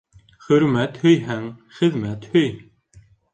Хөрмәт 0.45 0.97
һөйһәң, 1.03 1.43
хеҙмәт 1.81 2.27
һөй. 2.33 2.51